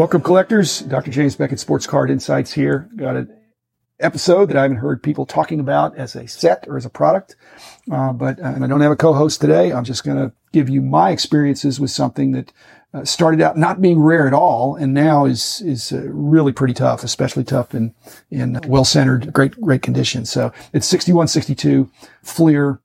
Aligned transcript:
Welcome, 0.00 0.22
collectors. 0.22 0.80
Dr. 0.80 1.10
James 1.10 1.36
Beckett, 1.36 1.60
Sports 1.60 1.86
Card 1.86 2.10
Insights 2.10 2.54
here. 2.54 2.88
Got 2.96 3.16
an 3.16 3.36
episode 3.98 4.48
that 4.48 4.56
I 4.56 4.62
haven't 4.62 4.78
heard 4.78 5.02
people 5.02 5.26
talking 5.26 5.60
about 5.60 5.94
as 5.94 6.16
a 6.16 6.26
set 6.26 6.64
or 6.66 6.78
as 6.78 6.86
a 6.86 6.88
product, 6.88 7.36
uh, 7.92 8.14
but 8.14 8.40
uh, 8.40 8.44
and 8.44 8.64
I 8.64 8.66
don't 8.66 8.80
have 8.80 8.92
a 8.92 8.96
co-host 8.96 9.42
today. 9.42 9.74
I'm 9.74 9.84
just 9.84 10.02
going 10.02 10.16
to 10.16 10.32
give 10.54 10.70
you 10.70 10.80
my 10.80 11.10
experiences 11.10 11.78
with 11.78 11.90
something 11.90 12.32
that 12.32 12.50
uh, 12.94 13.04
started 13.04 13.42
out 13.42 13.58
not 13.58 13.82
being 13.82 14.00
rare 14.00 14.26
at 14.26 14.32
all, 14.32 14.74
and 14.74 14.94
now 14.94 15.26
is 15.26 15.60
is 15.66 15.92
uh, 15.92 16.00
really 16.08 16.54
pretty 16.54 16.72
tough, 16.72 17.04
especially 17.04 17.44
tough 17.44 17.74
in 17.74 17.94
in 18.30 18.58
well-centered, 18.66 19.30
great 19.34 19.60
great 19.60 19.82
condition. 19.82 20.24
So 20.24 20.50
it's 20.72 20.86
6162 20.86 21.90
Fleer 22.22 22.80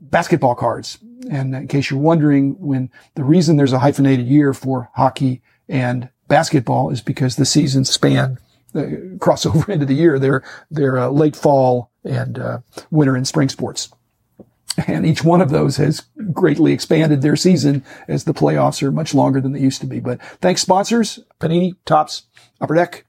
basketball 0.00 0.56
cards. 0.56 0.98
And 1.30 1.54
in 1.54 1.68
case 1.68 1.90
you're 1.90 2.00
wondering, 2.00 2.56
when 2.58 2.90
the 3.14 3.22
reason 3.22 3.56
there's 3.56 3.72
a 3.72 3.78
hyphenated 3.78 4.26
year 4.26 4.52
for 4.52 4.90
hockey 4.94 5.42
and 5.68 6.08
basketball 6.28 6.90
is 6.90 7.00
because 7.00 7.36
the 7.36 7.44
seasons 7.44 7.90
span 7.90 8.38
uh, 8.74 8.86
cross 9.20 9.46
over 9.46 9.70
into 9.70 9.86
the 9.86 9.94
year. 9.94 10.18
They're 10.18 10.42
they're 10.70 10.98
uh, 10.98 11.08
late 11.08 11.36
fall 11.36 11.90
and 12.04 12.38
uh, 12.38 12.58
winter 12.90 13.16
and 13.16 13.26
spring 13.26 13.48
sports, 13.48 13.90
and 14.86 15.06
each 15.06 15.24
one 15.24 15.40
of 15.40 15.50
those 15.50 15.76
has 15.76 16.04
greatly 16.32 16.72
expanded 16.72 17.22
their 17.22 17.36
season 17.36 17.84
as 18.08 18.24
the 18.24 18.34
playoffs 18.34 18.82
are 18.82 18.92
much 18.92 19.14
longer 19.14 19.40
than 19.40 19.52
they 19.52 19.60
used 19.60 19.80
to 19.80 19.86
be. 19.86 20.00
But 20.00 20.22
thanks 20.40 20.62
sponsors: 20.62 21.20
Panini, 21.40 21.74
Topps, 21.84 22.24
Upper 22.60 22.74
Deck, 22.74 23.06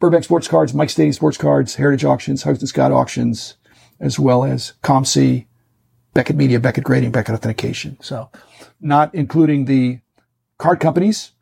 Burbank 0.00 0.24
Sports 0.24 0.48
Cards, 0.48 0.74
Mike 0.74 0.90
Stadium 0.90 1.12
Sports 1.12 1.38
Cards, 1.38 1.76
Heritage 1.76 2.04
Auctions, 2.04 2.42
Huggins 2.42 2.70
Scott 2.70 2.92
Auctions, 2.92 3.56
as 4.00 4.18
well 4.18 4.44
as 4.44 4.74
COMC, 4.82 5.46
Beckett 6.12 6.36
Media, 6.36 6.60
Beckett 6.60 6.84
Grading, 6.84 7.12
Beckett 7.12 7.34
Authentication. 7.34 7.96
So, 8.00 8.30
not 8.80 9.14
including 9.14 9.64
the 9.64 10.00
card 10.58 10.80
companies 10.80 11.32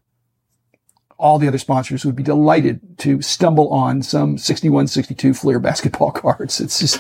all 1.25 1.39
the 1.39 1.49
other 1.49 1.57
sponsors 1.57 2.05
would 2.05 2.15
be 2.15 2.23
delighted 2.23 2.99
to 2.99 3.23
stumble 3.23 3.71
on 3.71 4.03
some 4.03 4.37
61, 4.37 4.89
62 4.89 5.33
Fleer 5.33 5.59
basketball 5.59 6.11
cards. 6.13 6.61
It's 6.61 6.79
just, 6.79 6.99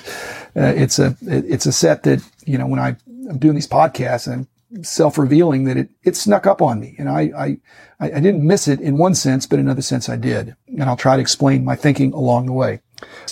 uh, 0.56 0.72
it's 0.75 0.98
a, 0.98 1.14
it's 1.20 1.66
a 1.66 1.72
set 1.72 2.05
that, 2.05 2.27
you 2.47 2.56
know, 2.56 2.66
when 2.66 2.81
I, 2.81 2.97
I'm 3.28 3.36
doing 3.36 3.55
these 3.55 3.69
podcasts 3.69 4.27
and 4.27 4.47
self-revealing 4.84 5.64
that 5.64 5.77
it, 5.77 5.91
it 6.05 6.16
snuck 6.16 6.47
up 6.47 6.62
on 6.62 6.81
me 6.81 6.97
and 6.98 7.11
I, 7.11 7.20
I, 7.36 7.58
I 8.00 8.20
didn't 8.20 8.47
miss 8.47 8.66
it 8.66 8.81
in 8.81 8.97
one 8.97 9.14
sense, 9.14 9.47
but 9.47 9.58
in 9.58 9.66
another 9.66 9.83
sense 9.83 10.08
I 10.08 10.16
did. 10.16 10.56
And 10.69 10.84
I'll 10.84 10.97
try 10.97 11.16
to 11.16 11.22
explain 11.22 11.62
my 11.62 11.77
thinking 11.77 12.14
along 12.14 12.47
the 12.47 12.53
way. 12.55 12.81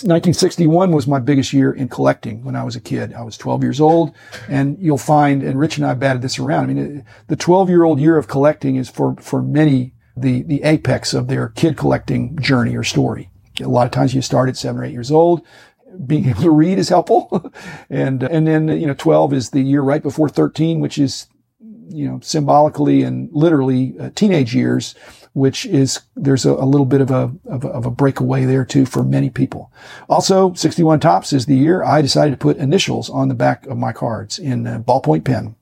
1961 0.03 0.91
was 0.91 1.07
my 1.07 1.19
biggest 1.19 1.53
year 1.53 1.71
in 1.71 1.89
collecting 1.89 2.43
when 2.43 2.55
I 2.55 2.63
was 2.63 2.75
a 2.75 2.79
kid. 2.79 3.13
I 3.13 3.23
was 3.23 3.35
12 3.35 3.63
years 3.63 3.81
old 3.81 4.13
and 4.47 4.77
you'll 4.79 4.99
find, 4.99 5.41
and 5.41 5.57
Rich 5.57 5.77
and 5.77 5.87
I 5.87 5.95
batted 5.95 6.21
this 6.21 6.37
around. 6.37 6.65
I 6.65 6.73
mean, 6.73 7.05
the 7.29 7.35
12 7.35 7.69
year 7.69 7.83
old 7.83 7.99
year 7.99 8.15
of 8.19 8.27
collecting 8.27 8.75
is 8.75 8.91
for, 8.91 9.15
for 9.15 9.41
many 9.41 9.92
the, 10.15 10.43
the 10.43 10.63
apex 10.63 11.13
of 11.13 11.27
their 11.27 11.49
kid 11.49 11.77
collecting 11.77 12.37
journey 12.39 12.75
or 12.75 12.83
story. 12.83 13.29
A 13.61 13.67
lot 13.67 13.85
of 13.85 13.91
times 13.91 14.13
you 14.13 14.21
start 14.21 14.49
at 14.49 14.57
seven 14.57 14.81
or 14.81 14.85
eight 14.85 14.93
years 14.93 15.11
old. 15.11 15.45
Being 16.05 16.29
able 16.29 16.41
to 16.41 16.51
read 16.51 16.79
is 16.79 16.89
helpful. 16.89 17.51
and, 17.89 18.23
and 18.23 18.47
then, 18.47 18.67
you 18.67 18.87
know, 18.87 18.95
12 18.95 19.33
is 19.33 19.49
the 19.51 19.61
year 19.61 19.81
right 19.81 20.01
before 20.01 20.29
13, 20.29 20.79
which 20.79 20.97
is, 20.97 21.27
you 21.89 22.07
know, 22.07 22.19
symbolically 22.21 23.03
and 23.03 23.29
literally 23.31 23.95
uh, 23.99 24.09
teenage 24.15 24.55
years, 24.55 24.95
which 25.33 25.67
is, 25.67 26.01
there's 26.15 26.45
a, 26.45 26.51
a 26.51 26.65
little 26.65 26.85
bit 26.85 27.01
of 27.01 27.11
a, 27.11 27.31
of 27.45 27.63
a, 27.63 27.67
of 27.69 27.85
a 27.85 27.91
breakaway 27.91 28.45
there 28.45 28.65
too 28.65 28.87
for 28.87 29.03
many 29.03 29.29
people. 29.29 29.71
Also, 30.09 30.53
61 30.53 30.99
Topps 30.99 31.31
is 31.31 31.45
the 31.45 31.55
year 31.55 31.83
I 31.83 32.01
decided 32.01 32.31
to 32.31 32.37
put 32.37 32.57
initials 32.57 33.09
on 33.09 33.27
the 33.27 33.35
back 33.35 33.67
of 33.67 33.77
my 33.77 33.93
cards 33.93 34.39
in 34.39 34.63
ballpoint 34.63 35.25
pen 35.25 35.55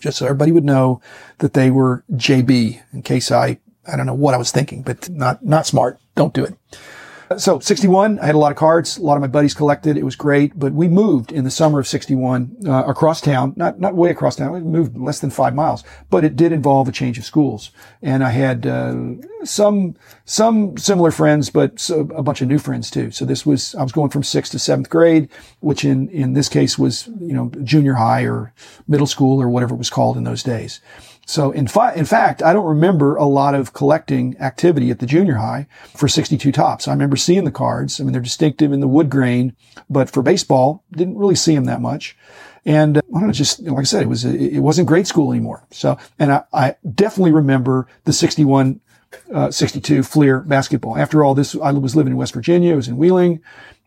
just 0.00 0.18
so 0.18 0.24
everybody 0.24 0.50
would 0.50 0.64
know 0.64 1.00
that 1.38 1.52
they 1.52 1.70
were 1.70 2.04
JB 2.12 2.80
in 2.92 3.02
case 3.02 3.30
I 3.30 3.58
I 3.90 3.96
don't 3.96 4.06
know 4.06 4.14
what 4.14 4.34
I 4.34 4.38
was 4.38 4.50
thinking, 4.50 4.82
but 4.82 5.08
not, 5.08 5.44
not 5.44 5.66
smart. 5.66 5.98
Don't 6.14 6.34
do 6.34 6.44
it. 6.44 6.54
So 7.36 7.60
61, 7.60 8.18
I 8.18 8.26
had 8.26 8.34
a 8.34 8.38
lot 8.38 8.50
of 8.50 8.58
cards. 8.58 8.96
A 8.96 9.02
lot 9.02 9.14
of 9.14 9.20
my 9.20 9.28
buddies 9.28 9.54
collected. 9.54 9.96
It 9.96 10.04
was 10.04 10.16
great, 10.16 10.58
but 10.58 10.72
we 10.72 10.88
moved 10.88 11.30
in 11.30 11.44
the 11.44 11.50
summer 11.50 11.78
of 11.78 11.86
61, 11.86 12.56
uh, 12.66 12.82
across 12.86 13.20
town, 13.20 13.52
not, 13.54 13.78
not 13.78 13.94
way 13.94 14.10
across 14.10 14.34
town. 14.34 14.50
We 14.50 14.60
moved 14.60 14.98
less 14.98 15.20
than 15.20 15.30
five 15.30 15.54
miles, 15.54 15.84
but 16.10 16.24
it 16.24 16.34
did 16.34 16.50
involve 16.50 16.88
a 16.88 16.92
change 16.92 17.18
of 17.18 17.24
schools. 17.24 17.70
And 18.02 18.24
I 18.24 18.30
had, 18.30 18.66
uh, 18.66 18.96
some, 19.44 19.94
some 20.24 20.76
similar 20.76 21.12
friends, 21.12 21.50
but 21.50 21.78
so 21.78 22.00
a 22.16 22.22
bunch 22.22 22.42
of 22.42 22.48
new 22.48 22.58
friends 22.58 22.90
too. 22.90 23.12
So 23.12 23.24
this 23.24 23.46
was, 23.46 23.76
I 23.76 23.84
was 23.84 23.92
going 23.92 24.10
from 24.10 24.24
sixth 24.24 24.50
to 24.52 24.58
seventh 24.58 24.90
grade, 24.90 25.28
which 25.60 25.84
in, 25.84 26.08
in 26.08 26.32
this 26.32 26.48
case 26.48 26.78
was, 26.78 27.06
you 27.20 27.32
know, 27.32 27.52
junior 27.62 27.94
high 27.94 28.22
or 28.22 28.52
middle 28.88 29.06
school 29.06 29.40
or 29.40 29.48
whatever 29.48 29.76
it 29.76 29.78
was 29.78 29.90
called 29.90 30.16
in 30.16 30.24
those 30.24 30.42
days. 30.42 30.80
So 31.26 31.52
in, 31.52 31.68
fi- 31.68 31.94
in 31.94 32.04
fact, 32.04 32.42
I 32.42 32.52
don't 32.52 32.66
remember 32.66 33.14
a 33.16 33.24
lot 33.24 33.54
of 33.54 33.72
collecting 33.72 34.36
activity 34.38 34.90
at 34.90 34.98
the 34.98 35.06
junior 35.06 35.36
high 35.36 35.68
for 35.94 36.08
62 36.08 36.50
Topps. 36.50 36.88
I 36.88 36.92
remember 36.92 37.16
seeing 37.16 37.44
the 37.44 37.52
cards. 37.52 38.00
I 38.00 38.04
mean, 38.04 38.12
they're 38.12 38.20
distinctive 38.20 38.72
in 38.72 38.80
the 38.80 38.88
wood 38.88 39.10
grain, 39.10 39.54
but 39.88 40.10
for 40.10 40.22
baseball, 40.22 40.82
didn't 40.90 41.16
really 41.16 41.36
see 41.36 41.54
them 41.54 41.66
that 41.66 41.80
much. 41.80 42.16
And 42.64 42.98
uh, 42.98 43.02
I 43.14 43.18
don't 43.20 43.28
know, 43.28 43.32
just 43.32 43.60
like 43.62 43.80
I 43.80 43.84
said, 43.84 44.02
it 44.02 44.08
was, 44.08 44.24
it 44.24 44.60
wasn't 44.60 44.88
grade 44.88 45.06
school 45.06 45.32
anymore. 45.32 45.64
So, 45.70 45.98
and 46.18 46.32
I, 46.32 46.42
I 46.52 46.76
definitely 46.94 47.32
remember 47.32 47.86
the 48.04 48.12
61, 48.12 48.80
uh, 49.32 49.50
62 49.50 50.02
Fleer 50.02 50.40
basketball. 50.40 50.96
After 50.96 51.24
all 51.24 51.34
this, 51.34 51.54
I 51.56 51.70
was 51.72 51.96
living 51.96 52.12
in 52.12 52.16
West 52.16 52.34
Virginia. 52.34 52.72
I 52.72 52.76
was 52.76 52.88
in 52.88 52.96
Wheeling 52.96 53.40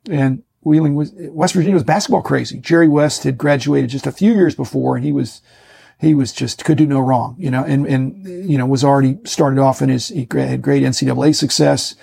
and 0.10 0.44
Wheeling 0.62 0.96
was, 0.96 1.12
West 1.14 1.54
Virginia 1.54 1.76
was 1.76 1.84
basketball 1.84 2.22
crazy. 2.22 2.60
Jerry 2.60 2.88
West 2.88 3.24
had 3.24 3.38
graduated 3.38 3.90
just 3.90 4.08
a 4.08 4.12
few 4.12 4.34
years 4.34 4.56
before 4.56 4.96
and 4.96 5.06
he 5.06 5.12
was, 5.12 5.42
he 6.04 6.14
was 6.14 6.32
just 6.32 6.64
could 6.66 6.78
do 6.78 6.86
no 6.86 7.00
wrong, 7.00 7.36
you 7.38 7.50
know, 7.52 7.64
and, 7.64 7.86
and, 7.88 8.50
you 8.50 8.58
know, 8.58 8.66
was 8.66 8.84
already 8.84 9.18
started 9.24 9.60
off 9.60 9.82
in 9.82 9.90
his, 9.90 10.10
he 10.10 10.28
had 10.34 10.62
great 10.62 10.84
NCAA 10.84 11.36
success 11.36 11.96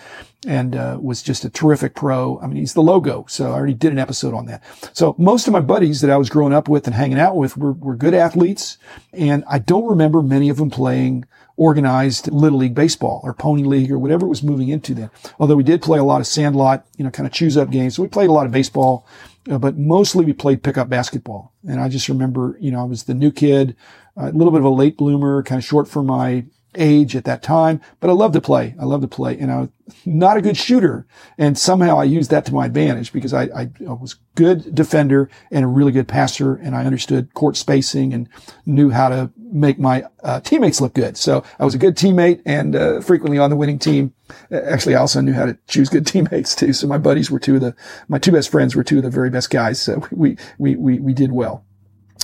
and, 0.46 0.74
uh, 0.74 0.98
was 1.00 1.22
just 1.22 1.44
a 1.44 1.50
terrific 1.50 1.94
pro. 1.94 2.38
I 2.40 2.46
mean, 2.46 2.56
he's 2.56 2.74
the 2.74 2.82
logo. 2.82 3.26
So 3.28 3.50
I 3.50 3.54
already 3.54 3.74
did 3.74 3.92
an 3.92 3.98
episode 3.98 4.34
on 4.34 4.46
that. 4.46 4.62
So 4.92 5.14
most 5.18 5.46
of 5.46 5.52
my 5.52 5.60
buddies 5.60 6.00
that 6.00 6.10
I 6.10 6.16
was 6.16 6.30
growing 6.30 6.52
up 6.52 6.68
with 6.68 6.86
and 6.86 6.94
hanging 6.94 7.18
out 7.18 7.36
with 7.36 7.56
were, 7.56 7.72
were 7.72 7.96
good 7.96 8.14
athletes. 8.14 8.78
And 9.12 9.44
I 9.48 9.58
don't 9.58 9.86
remember 9.86 10.22
many 10.22 10.48
of 10.48 10.56
them 10.56 10.70
playing 10.70 11.26
organized 11.60 12.32
little 12.32 12.58
league 12.58 12.74
baseball 12.74 13.20
or 13.22 13.34
pony 13.34 13.64
league 13.64 13.92
or 13.92 13.98
whatever 13.98 14.24
it 14.24 14.30
was 14.30 14.42
moving 14.42 14.70
into 14.70 14.94
then. 14.94 15.10
Although 15.38 15.56
we 15.56 15.62
did 15.62 15.82
play 15.82 15.98
a 15.98 16.04
lot 16.04 16.22
of 16.22 16.26
sandlot, 16.26 16.86
you 16.96 17.04
know, 17.04 17.10
kind 17.10 17.26
of 17.26 17.34
choose 17.34 17.58
up 17.58 17.70
games. 17.70 17.96
So 17.96 18.02
we 18.02 18.08
played 18.08 18.30
a 18.30 18.32
lot 18.32 18.46
of 18.46 18.52
baseball 18.52 19.06
uh, 19.48 19.58
but 19.58 19.78
mostly 19.78 20.24
we 20.24 20.32
played 20.32 20.62
pickup 20.62 20.88
basketball. 20.88 21.52
And 21.66 21.80
I 21.80 21.88
just 21.88 22.08
remember, 22.08 22.56
you 22.60 22.70
know, 22.70 22.80
I 22.80 22.84
was 22.84 23.04
the 23.04 23.14
new 23.14 23.30
kid, 23.30 23.76
a 24.16 24.30
little 24.32 24.50
bit 24.50 24.60
of 24.60 24.64
a 24.64 24.70
late 24.70 24.96
bloomer, 24.96 25.42
kind 25.42 25.58
of 25.58 25.64
short 25.64 25.88
for 25.88 26.02
my 26.02 26.44
age 26.74 27.16
at 27.16 27.24
that 27.24 27.42
time, 27.42 27.80
but 27.98 28.10
I 28.10 28.12
love 28.12 28.32
to 28.32 28.40
play. 28.40 28.74
I 28.80 28.84
love 28.84 29.00
to 29.00 29.08
play 29.08 29.38
and 29.38 29.50
I 29.50 29.60
was 29.60 29.68
not 30.06 30.36
a 30.36 30.42
good 30.42 30.56
shooter. 30.56 31.06
And 31.36 31.58
somehow 31.58 31.98
I 31.98 32.04
used 32.04 32.30
that 32.30 32.44
to 32.46 32.54
my 32.54 32.66
advantage 32.66 33.12
because 33.12 33.34
I, 33.34 33.44
I, 33.44 33.70
I 33.88 33.92
was 33.92 34.16
good 34.36 34.74
defender 34.74 35.28
and 35.50 35.64
a 35.64 35.68
really 35.68 35.92
good 35.92 36.08
passer 36.08 36.54
and 36.54 36.74
I 36.74 36.84
understood 36.84 37.34
court 37.34 37.56
spacing 37.56 38.14
and 38.14 38.28
knew 38.66 38.90
how 38.90 39.08
to 39.08 39.30
make 39.36 39.78
my 39.78 40.04
uh, 40.22 40.40
teammates 40.40 40.80
look 40.80 40.94
good. 40.94 41.16
So 41.16 41.44
I 41.58 41.64
was 41.64 41.74
a 41.74 41.78
good 41.78 41.96
teammate 41.96 42.40
and 42.46 42.76
uh, 42.76 43.00
frequently 43.00 43.38
on 43.38 43.50
the 43.50 43.56
winning 43.56 43.78
team. 43.78 44.14
Actually, 44.52 44.94
I 44.94 45.00
also 45.00 45.20
knew 45.20 45.32
how 45.32 45.46
to 45.46 45.58
choose 45.66 45.88
good 45.88 46.06
teammates 46.06 46.54
too. 46.54 46.72
So 46.72 46.86
my 46.86 46.98
buddies 46.98 47.30
were 47.30 47.40
two 47.40 47.56
of 47.56 47.60
the, 47.60 47.74
my 48.08 48.18
two 48.18 48.32
best 48.32 48.50
friends 48.50 48.76
were 48.76 48.84
two 48.84 48.98
of 48.98 49.04
the 49.04 49.10
very 49.10 49.30
best 49.30 49.50
guys. 49.50 49.80
So 49.80 50.06
we, 50.10 50.36
we, 50.58 50.76
we, 50.76 51.00
we 51.00 51.12
did 51.12 51.32
well. 51.32 51.64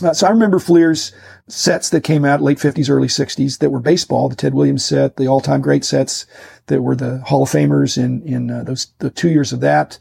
Uh, 0.03 0.13
so 0.13 0.27
I 0.27 0.31
remember 0.31 0.59
Fleer's 0.59 1.13
sets 1.49 1.91
that 1.91 2.03
came 2.03 2.25
out 2.25 2.43
late 2.43 2.59
50s, 2.59 2.91
early 2.91 3.09
60s 3.09 3.59
that 3.59 3.71
were 3.71 3.81
baseball, 3.81 4.29
the 4.29 4.37
Ted 4.37 4.53
Williams 4.53 4.85
set, 4.85 5.17
the 5.17 5.27
all-time 5.27 5.61
great 5.61 5.85
sets 5.85 6.27
that 6.67 6.83
were 6.83 6.97
the 6.97 7.19
Hall 7.21 7.45
of 7.45 7.51
Famers 7.51 7.97
in, 7.97 8.23
in 8.23 8.51
uh, 8.51 8.65
those, 8.65 8.89
the 8.99 9.11
two 9.11 9.31
years 9.31 9.53
of 9.53 9.61
that. 9.61 9.99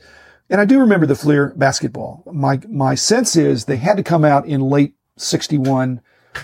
And 0.49 0.59
I 0.59 0.65
do 0.65 0.79
remember 0.79 1.05
the 1.05 1.15
Fleer 1.15 1.53
basketball. 1.55 2.23
My, 2.31 2.59
my 2.67 2.95
sense 2.95 3.35
is 3.35 3.65
they 3.65 3.77
had 3.77 3.97
to 3.97 4.03
come 4.03 4.25
out 4.25 4.45
in 4.45 4.61
late 4.61 4.95
61 5.17 6.01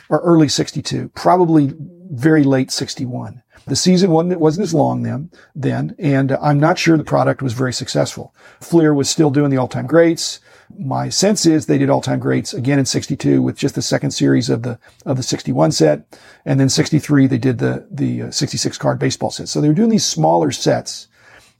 or 0.09 0.19
early 0.19 0.47
62, 0.47 1.09
probably 1.09 1.73
very 2.09 2.43
late 2.43 2.71
61. 2.71 3.43
The 3.67 3.75
season 3.75 4.11
wasn't, 4.11 4.39
wasn't 4.39 4.63
as 4.63 4.73
long 4.73 5.03
then, 5.03 5.29
then, 5.55 5.95
and 5.99 6.31
I'm 6.33 6.59
not 6.59 6.79
sure 6.79 6.97
the 6.97 7.03
product 7.03 7.41
was 7.41 7.53
very 7.53 7.73
successful. 7.73 8.33
Fleer 8.59 8.93
was 8.93 9.09
still 9.09 9.29
doing 9.29 9.51
the 9.51 9.57
all-time 9.57 9.87
greats. 9.87 10.39
My 10.77 11.09
sense 11.09 11.45
is 11.45 11.65
they 11.65 11.77
did 11.77 11.89
all-time 11.89 12.19
greats 12.19 12.53
again 12.53 12.79
in 12.79 12.85
62 12.85 13.41
with 13.41 13.57
just 13.57 13.75
the 13.75 13.81
second 13.81 14.11
series 14.11 14.49
of 14.49 14.63
the, 14.63 14.79
of 15.05 15.17
the 15.17 15.23
61 15.23 15.73
set. 15.73 16.19
And 16.45 16.59
then 16.59 16.69
63, 16.69 17.27
they 17.27 17.37
did 17.37 17.59
the, 17.59 17.87
the 17.91 18.23
uh, 18.23 18.31
66 18.31 18.77
card 18.77 18.97
baseball 18.97 19.31
set. 19.31 19.47
So 19.47 19.61
they 19.61 19.67
were 19.67 19.73
doing 19.73 19.89
these 19.89 20.05
smaller 20.05 20.51
sets, 20.51 21.07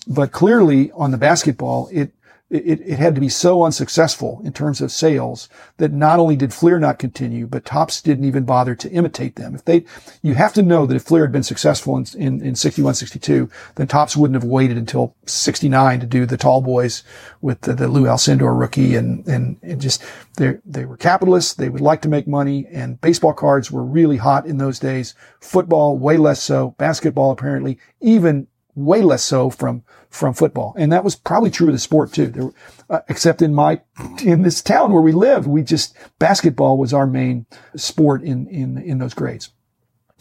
but 0.07 0.31
clearly 0.31 0.92
on 0.94 1.12
the 1.12 1.18
basketball, 1.18 1.88
it, 1.92 2.13
it, 2.51 2.81
it 2.81 3.00
had 3.00 3.15
to 3.15 3.21
be 3.21 3.30
so 3.30 3.63
unsuccessful 3.63 4.42
in 4.44 4.51
terms 4.51 4.81
of 4.81 4.92
sales 4.92 5.48
that 5.77 5.94
not 5.94 6.19
only 6.19 6.36
did 6.36 6.53
Fleer 6.53 6.80
not 6.80 7.00
continue, 7.00 7.48
but 7.48 7.63
Topps 7.63 8.01
didn't 8.01 8.25
even 8.25 8.44
bother 8.44 8.75
to 8.75 8.92
imitate 8.92 9.38
them. 9.38 9.56
If 9.56 9.63
they, 9.63 9.86
you 10.21 10.33
have 10.33 10.51
to 10.53 10.62
know 10.62 10.86
that 10.86 10.95
if 10.95 11.03
Fleer 11.03 11.24
had 11.24 11.31
been 11.31 11.44
successful 11.44 11.95
in, 11.95 12.06
in, 12.18 12.42
in 12.42 12.56
61, 12.56 12.95
62, 12.95 13.50
then 13.75 13.88
Topps 13.88 14.18
wouldn't 14.18 14.42
have 14.42 14.50
waited 14.50 14.77
until 14.77 15.15
69 15.25 16.01
to 16.01 16.06
do 16.06 16.25
the 16.25 16.36
tall 16.36 16.62
boys 16.62 17.03
with 17.39 17.62
the, 17.62 17.74
the 17.74 17.88
Lou 17.88 18.03
Alcindor 18.03 18.59
rookie 18.59 18.95
and, 18.95 19.25
and, 19.27 19.57
and 19.63 19.80
just, 19.80 20.04
they, 20.36 20.57
they 20.65 20.83
were 20.83 20.97
capitalists. 20.97 21.54
They 21.54 21.69
would 21.69 21.81
like 21.81 22.01
to 22.01 22.09
make 22.09 22.27
money 22.27 22.68
and 22.69 23.00
baseball 23.00 23.33
cards 23.33 23.71
were 23.71 23.83
really 23.83 24.18
hot 24.18 24.45
in 24.45 24.57
those 24.57 24.77
days. 24.77 25.15
Football, 25.39 25.97
way 25.97 26.18
less 26.18 26.44
so. 26.44 26.75
Basketball, 26.77 27.31
apparently, 27.31 27.80
even 28.01 28.47
way 28.75 29.01
less 29.01 29.23
so 29.23 29.50
from 29.50 29.83
from 30.09 30.33
football, 30.33 30.73
and 30.77 30.91
that 30.91 31.03
was 31.03 31.15
probably 31.15 31.50
true 31.50 31.68
of 31.68 31.73
the 31.73 31.79
sport 31.79 32.13
too. 32.13 32.27
There, 32.27 32.51
uh, 32.89 33.00
except 33.07 33.41
in 33.41 33.53
my 33.53 33.81
in 34.23 34.41
this 34.41 34.62
town 34.62 34.91
where 34.91 35.01
we 35.01 35.12
live, 35.12 35.47
we 35.47 35.63
just 35.63 35.95
basketball 36.19 36.77
was 36.77 36.94
our 36.94 37.07
main 37.07 37.45
sport 37.75 38.23
in 38.23 38.47
in 38.47 38.77
in 38.77 38.97
those 38.97 39.13
grades. 39.13 39.51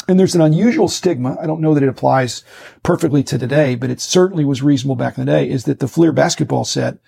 And 0.09 0.19
there's 0.19 0.35
an 0.35 0.41
unusual 0.41 0.89
stigma. 0.89 1.37
I 1.41 1.47
don't 1.47 1.61
know 1.61 1.75
that 1.75 1.83
it 1.83 1.89
applies 1.89 2.43
perfectly 2.83 3.23
to 3.25 3.39
today, 3.39 3.75
but 3.75 3.91
it 3.91 4.01
certainly 4.01 4.45
was 4.45 4.63
reasonable 4.63 4.97
back 4.97 5.19
in 5.19 5.25
the 5.25 5.31
day. 5.31 5.49
Is 5.49 5.65
that 5.65 5.79
the 5.79 5.89
Fleer 5.89 6.11
basketball 6.11 6.65
set 6.65 6.99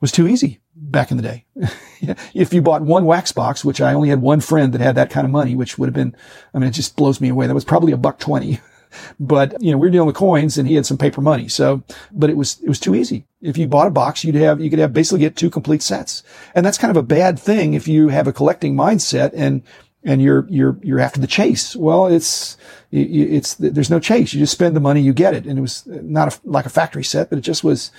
was 0.00 0.12
too 0.12 0.28
easy 0.28 0.60
back 0.76 1.10
in 1.10 1.16
the 1.16 1.22
day. 1.22 1.46
if 2.34 2.52
you 2.52 2.60
bought 2.60 2.82
one 2.82 3.06
wax 3.06 3.32
box, 3.32 3.64
which 3.64 3.80
I 3.80 3.94
only 3.94 4.08
had 4.08 4.20
one 4.20 4.40
friend 4.40 4.72
that 4.72 4.80
had 4.80 4.96
that 4.96 5.10
kind 5.10 5.24
of 5.24 5.30
money, 5.30 5.54
which 5.54 5.78
would 5.78 5.86
have 5.86 5.94
been, 5.94 6.14
I 6.52 6.58
mean, 6.58 6.68
it 6.68 6.72
just 6.72 6.96
blows 6.96 7.20
me 7.20 7.28
away. 7.28 7.46
That 7.46 7.54
was 7.54 7.64
probably 7.64 7.92
a 7.92 7.96
buck 7.96 8.18
20 8.18 8.60
but 9.18 9.60
you 9.62 9.70
know, 9.70 9.78
we 9.78 9.86
were 9.86 9.90
dealing 9.90 10.06
with 10.06 10.16
coins 10.16 10.58
and 10.58 10.68
he 10.68 10.74
had 10.74 10.86
some 10.86 10.98
paper 10.98 11.20
money. 11.20 11.48
So, 11.48 11.82
but 12.12 12.30
it 12.30 12.36
was, 12.36 12.60
it 12.62 12.68
was 12.68 12.80
too 12.80 12.94
easy. 12.94 13.24
If 13.40 13.58
you 13.58 13.66
bought 13.66 13.86
a 13.86 13.90
box, 13.90 14.24
you'd 14.24 14.34
have, 14.36 14.60
you 14.60 14.70
could 14.70 14.78
have 14.78 14.92
basically 14.92 15.20
get 15.20 15.36
two 15.36 15.50
complete 15.50 15.82
sets. 15.82 16.22
And 16.54 16.64
that's 16.64 16.78
kind 16.78 16.90
of 16.90 16.96
a 16.96 17.02
bad 17.02 17.38
thing 17.38 17.74
if 17.74 17.86
you 17.88 18.08
have 18.08 18.26
a 18.26 18.32
collecting 18.32 18.74
mindset 18.74 19.32
and, 19.34 19.62
and 20.02 20.20
you're, 20.20 20.46
you're, 20.50 20.78
you're 20.82 21.00
after 21.00 21.20
the 21.20 21.26
chase. 21.26 21.74
Well, 21.74 22.06
it's, 22.06 22.56
it's, 22.92 23.54
there's 23.54 23.90
no 23.90 24.00
chase. 24.00 24.34
You 24.34 24.40
just 24.40 24.52
spend 24.52 24.76
the 24.76 24.80
money, 24.80 25.00
you 25.00 25.12
get 25.12 25.34
it. 25.34 25.46
And 25.46 25.58
it 25.58 25.62
was 25.62 25.82
not 25.86 26.34
a, 26.34 26.40
like 26.44 26.66
a 26.66 26.70
factory 26.70 27.04
set, 27.04 27.30
but 27.30 27.38
it 27.38 27.42
just 27.42 27.64
was, 27.64 27.90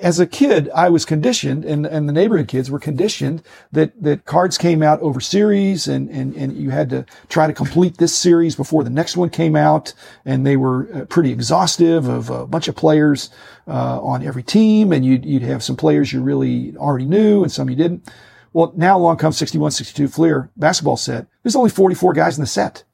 as 0.00 0.20
a 0.20 0.26
kid, 0.26 0.70
I 0.74 0.88
was 0.88 1.04
conditioned 1.04 1.64
and, 1.64 1.86
and 1.86 2.08
the 2.08 2.12
neighborhood 2.12 2.48
kids 2.48 2.70
were 2.70 2.78
conditioned 2.78 3.42
that, 3.72 4.00
that 4.02 4.24
cards 4.24 4.58
came 4.58 4.82
out 4.82 5.00
over 5.00 5.20
series 5.20 5.88
and, 5.88 6.10
and, 6.10 6.34
and 6.34 6.56
you 6.56 6.70
had 6.70 6.90
to 6.90 7.06
try 7.28 7.46
to 7.46 7.52
complete 7.52 7.96
this 7.98 8.16
series 8.16 8.54
before 8.56 8.84
the 8.84 8.90
next 8.90 9.16
one 9.16 9.30
came 9.30 9.56
out. 9.56 9.94
And 10.24 10.46
they 10.46 10.56
were 10.56 10.88
uh, 10.94 11.04
pretty 11.06 11.32
exhaustive 11.32 12.08
of 12.08 12.30
a 12.30 12.46
bunch 12.46 12.68
of 12.68 12.76
players, 12.76 13.30
uh, 13.66 14.00
on 14.02 14.24
every 14.24 14.42
team. 14.42 14.92
And 14.92 15.04
you'd, 15.04 15.24
you'd 15.24 15.42
have 15.42 15.62
some 15.62 15.76
players 15.76 16.12
you 16.12 16.22
really 16.22 16.76
already 16.76 17.06
knew 17.06 17.42
and 17.42 17.50
some 17.50 17.70
you 17.70 17.76
didn't. 17.76 18.10
Well, 18.52 18.72
now 18.76 18.98
along 18.98 19.18
comes 19.18 19.38
61, 19.38 19.70
62 19.70 20.08
Fleer 20.08 20.50
basketball 20.56 20.96
set. 20.96 21.26
There's 21.42 21.56
only 21.56 21.70
44 21.70 22.12
guys 22.12 22.36
in 22.36 22.42
the 22.42 22.48
set. 22.48 22.84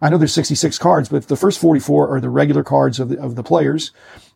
I 0.00 0.10
know 0.10 0.18
there's 0.18 0.34
66 0.34 0.78
cards, 0.78 1.08
but 1.08 1.26
the 1.26 1.36
first 1.36 1.58
44 1.58 2.14
are 2.14 2.20
the 2.20 2.30
regular 2.30 2.62
cards 2.62 3.00
of 3.00 3.08
the, 3.08 3.20
of 3.20 3.34
the 3.34 3.42
players 3.42 3.90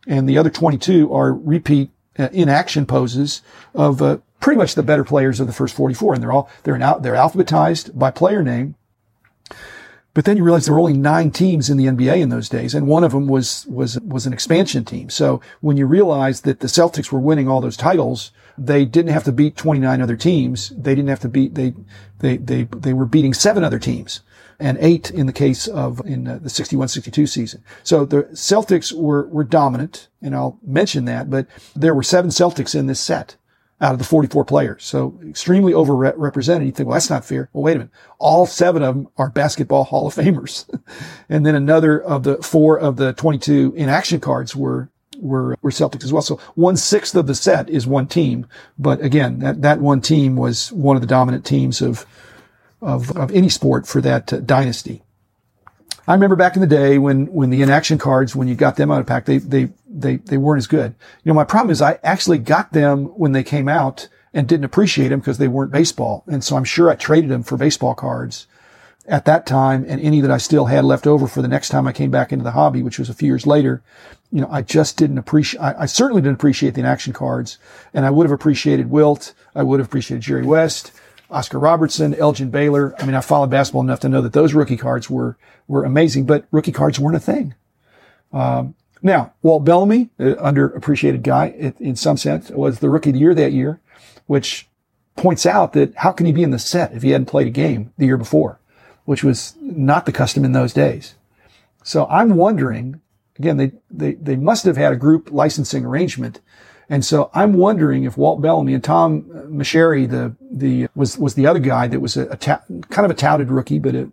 and 0.06 0.28
the 0.28 0.38
other 0.38 0.50
22 0.50 1.12
are 1.12 1.32
repeat 1.32 1.90
uh, 2.19 2.28
in 2.32 2.49
action 2.49 2.87
poses 2.87 3.43
of 3.75 4.02
uh, 4.02 4.19
pretty 4.40 4.58
much 4.58 4.75
the 4.75 4.82
better 4.82 5.04
players 5.04 5.40
of 5.40 5.46
the 5.46 5.52
first 5.52 5.75
44 5.75 6.14
and 6.14 6.22
they're 6.22 6.32
all 6.32 6.50
they're 6.64 6.78
they're 6.78 7.14
alphabetized 7.14 7.96
by 7.99 8.10
player 8.10 8.43
name 8.43 8.75
but 10.14 10.26
then 10.26 10.37
you 10.37 10.44
realize 10.44 10.66
there 10.66 10.75
were 10.75 10.81
only 10.81 10.93
nine 10.93 11.31
teams 11.31 11.70
in 11.70 11.78
the 11.78 11.87
NBA 11.87 12.20
in 12.20 12.28
those 12.28 12.49
days, 12.49 12.75
and 12.75 12.87
one 12.87 13.02
of 13.02 13.12
them 13.12 13.28
was 13.28 13.64
was 13.66 13.99
was 14.00 14.26
an 14.26 14.32
expansion 14.32 14.84
team. 14.84 15.08
So 15.08 15.40
when 15.60 15.78
you 15.78 15.87
realize 15.87 16.43
that 16.43 16.60
the 16.60 16.66
Celtics 16.66 17.10
were 17.10 17.19
winning 17.19 17.49
all 17.49 17.62
those 17.62 17.78
titles, 17.78 18.31
they 18.58 18.84
didn't 18.84 19.12
have 19.12 19.25
to 19.25 19.32
beat 19.32 19.56
29 19.56 20.02
other 20.02 20.16
teams. 20.16 20.69
They 20.70 20.94
didn't 20.94 21.08
have 21.08 21.20
to 21.20 21.28
beat 21.28 21.54
they 21.54 21.75
they 22.19 22.37
they 22.37 22.64
they 22.64 22.93
were 22.93 23.06
beating 23.06 23.32
seven 23.32 23.64
other 23.64 23.78
teams 23.78 24.20
and 24.62 24.79
eight 24.81 25.11
in 25.11 25.26
the 25.26 25.32
case 25.32 25.67
of 25.67 26.00
in 26.06 26.25
the 26.25 26.38
61-62 26.38 27.29
season. 27.29 27.62
So 27.82 28.05
the 28.05 28.23
Celtics 28.32 28.93
were 28.93 29.26
were 29.26 29.44
dominant, 29.44 30.09
and 30.23 30.35
I'll 30.35 30.59
mention 30.62 31.05
that. 31.06 31.29
But 31.29 31.47
there 31.75 31.94
were 31.94 32.03
seven 32.03 32.31
Celtics 32.31 32.75
in 32.75 32.87
this 32.87 33.00
set 33.00 33.37
out 33.81 33.93
of 33.93 33.99
the 33.99 34.05
44 34.05 34.44
players. 34.44 34.85
So 34.85 35.19
extremely 35.29 35.73
overrepresented. 35.73 36.67
You 36.67 36.70
think, 36.70 36.88
well, 36.88 36.94
that's 36.94 37.11
not 37.11 37.25
fair. 37.25 37.50
Well, 37.53 37.64
wait 37.64 37.75
a 37.75 37.81
minute. 37.81 37.93
All 38.20 38.47
seven 38.47 38.82
of 38.82 38.94
them 38.94 39.09
are 39.19 39.29
basketball 39.29 39.82
Hall 39.82 40.06
of 40.06 40.14
Famers. 40.14 40.73
and 41.29 41.44
then 41.44 41.56
another 41.56 42.00
of 42.00 42.23
the 42.23 42.37
four 42.37 42.79
of 42.79 42.97
the 42.97 43.12
22 43.14 43.75
in 43.76 43.88
action 43.88 44.20
cards 44.20 44.55
were 44.55 44.88
were, 45.19 45.56
were 45.62 45.70
Celtics 45.70 46.05
as 46.05 46.12
well. 46.12 46.23
So 46.23 46.37
one 46.55 46.76
sixth 46.76 47.14
of 47.14 47.26
the 47.26 47.35
set 47.35 47.69
is 47.69 47.87
one 47.87 48.06
team. 48.06 48.47
But 48.79 49.00
again, 49.00 49.38
that, 49.41 49.62
that 49.62 49.81
one 49.81 50.00
team 50.00 50.37
was 50.37 50.73
one 50.73 50.97
of 50.97 51.03
the 51.03 51.06
dominant 51.06 51.44
teams 51.44 51.81
of, 51.81 52.06
of, 52.82 53.17
of 53.17 53.31
any 53.32 53.49
sport 53.49 53.87
for 53.87 54.00
that 54.00 54.32
uh, 54.32 54.40
dynasty. 54.40 55.02
I 56.06 56.14
remember 56.14 56.34
back 56.34 56.56
in 56.56 56.61
the 56.61 56.67
day 56.67 56.99
when, 56.99 57.26
when 57.32 57.50
the 57.50 57.62
inaction 57.62 57.96
cards, 57.96 58.34
when 58.34 58.49
you 58.49 58.56
got 58.56 58.76
them 58.76 58.90
out 58.90 59.00
of 59.00 59.06
pack, 59.06 59.25
they, 59.25 59.38
they, 59.38 59.70
they, 59.88 60.17
they 60.17 60.37
weren't 60.37 60.58
as 60.58 60.67
good. 60.67 60.94
You 61.23 61.31
know, 61.31 61.34
my 61.34 61.44
problem 61.44 61.70
is 61.70 61.81
I 61.81 62.00
actually 62.02 62.38
got 62.38 62.73
them 62.73 63.05
when 63.17 63.32
they 63.32 63.44
came 63.44 63.69
out 63.69 64.08
and 64.34 64.49
didn't 64.49 64.64
appreciate 64.64 65.08
them 65.08 65.20
because 65.20 65.38
they 65.38 65.49
weren't 65.49 65.70
baseball. 65.70 66.25
And 66.26 66.43
so 66.43 66.56
I'm 66.56 66.64
sure 66.64 66.90
I 66.90 66.96
traded 66.96 67.31
them 67.31 67.44
for 67.44 67.56
baseball 67.56 67.94
cards 67.94 68.49
at 69.06 69.25
that 69.26 69.46
time 69.46 69.85
and 69.88 70.00
any 70.00 70.20
that 70.20 70.31
I 70.31 70.38
still 70.38 70.67
had 70.67 70.85
left 70.85 71.06
over 71.06 71.26
for 71.26 71.43
the 71.43 71.49
next 71.49 71.69
time 71.69 71.87
I 71.87 71.93
came 71.93 72.11
back 72.11 72.32
into 72.32 72.44
the 72.44 72.52
hobby, 72.52 72.82
which 72.82 72.99
was 72.99 73.08
a 73.08 73.14
few 73.14 73.28
years 73.28 73.46
later. 73.46 73.82
You 74.32 74.40
know, 74.40 74.49
I 74.50 74.62
just 74.62 74.96
didn't 74.96 75.19
appreciate, 75.19 75.61
I, 75.61 75.82
I 75.82 75.87
certainly 75.87 76.23
didn't 76.23 76.37
appreciate 76.37 76.75
the 76.75 76.81
inaction 76.81 77.12
cards 77.12 77.58
and 77.94 78.05
I 78.05 78.11
would 78.11 78.25
have 78.25 78.32
appreciated 78.32 78.90
Wilt. 78.90 79.35
I 79.55 79.62
would 79.62 79.78
have 79.78 79.88
appreciated 79.88 80.23
Jerry 80.23 80.44
West. 80.44 80.90
Oscar 81.32 81.58
Robertson, 81.58 82.14
Elgin 82.14 82.50
Baylor. 82.50 82.94
I 83.00 83.06
mean, 83.06 83.14
I 83.14 83.20
followed 83.20 83.50
basketball 83.50 83.82
enough 83.82 84.00
to 84.00 84.08
know 84.08 84.20
that 84.20 84.34
those 84.34 84.55
rookie 84.55 84.76
cards 84.76 85.08
were, 85.08 85.37
were 85.67 85.84
amazing, 85.84 86.26
but 86.26 86.46
rookie 86.50 86.73
cards 86.73 87.00
weren't 87.00 87.17
a 87.17 87.20
thing. 87.20 87.55
Um, 88.32 88.75
now, 89.02 89.32
Walt 89.43 89.64
Bellamy, 89.64 90.11
uh, 90.20 90.34
underappreciated 90.34 91.23
guy 91.23 91.49
in 91.81 91.96
some 91.96 92.17
sense, 92.17 92.50
was 92.50 92.79
the 92.79 92.90
rookie 92.90 93.11
of 93.11 93.14
the 93.14 93.20
year 93.20 93.34
that 93.34 93.52
year, 93.52 93.81
which 94.26 94.69
points 95.17 95.44
out 95.44 95.73
that 95.73 95.94
how 95.96 96.12
can 96.12 96.26
he 96.26 96.32
be 96.32 96.43
in 96.43 96.50
the 96.50 96.58
set 96.58 96.93
if 96.93 97.02
he 97.02 97.11
hadn't 97.11 97.26
played 97.26 97.46
a 97.46 97.50
game 97.50 97.93
the 97.99 98.06
year 98.06 98.17
before, 98.17 98.61
which 99.05 99.25
was 99.25 99.56
not 99.61 100.06
the 100.06 100.12
custom 100.12 100.44
in 100.44 100.52
those 100.52 100.73
days. 100.73 101.14
So 101.82 102.06
I'm 102.06 102.37
wondering, 102.37 103.00
again, 103.38 103.56
they, 103.56 103.73
they, 103.90 104.12
they 104.14 104.37
must 104.37 104.64
have 104.64 104.76
had 104.76 104.93
a 104.93 104.96
group 104.96 105.32
licensing 105.32 105.85
arrangement 105.85 106.40
and 106.93 107.03
so 107.03 107.31
I'm 107.33 107.55
wondering 107.55 108.05
if 108.05 108.19
Walt 108.19 108.43
Bellamy 108.43 108.75
and 108.75 108.85
Tom 108.85 109.23
Meschery, 109.23 110.06
the, 110.06 110.37
the, 110.50 110.89
was, 110.94 111.17
was 111.17 111.35
the 111.37 111.47
other 111.47 111.59
guy 111.59 111.87
that 111.87 112.00
was 112.00 112.19
a, 112.19 112.27
a 112.27 112.37
ta- 112.37 112.61
kind 112.91 113.06
of 113.06 113.11
a 113.11 113.15
touted 113.15 113.50
rookie, 113.50 113.79
but 113.79 113.94
it, 113.94 114.11